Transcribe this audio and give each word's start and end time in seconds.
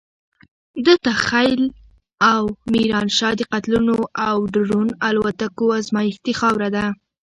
دته 0.85 1.11
خېل 1.25 1.61
او 2.31 2.41
ميرانشاه 2.71 3.33
د 3.37 3.41
قتلونو 3.51 3.97
او 4.27 4.37
ډرون 4.53 4.87
الوتکو 5.07 5.65
ازمايښتي 5.79 6.33
خاوره 6.39 6.69
ده. 6.75 6.85